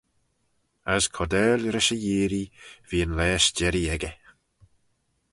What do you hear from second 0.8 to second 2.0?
As cordail rish e